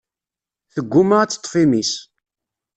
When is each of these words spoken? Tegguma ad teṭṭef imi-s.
Tegguma 0.73 1.15
ad 1.19 1.29
teṭṭef 1.31 1.53
imi-s. 1.63 1.93